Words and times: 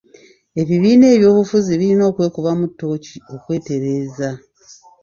Ebibiina 0.61 1.05
by'oby'obufuzi 1.09 1.71
birina 1.79 2.03
okwekubamu 2.09 2.65
tooki 2.79 3.15
okwetereeza. 3.33 4.29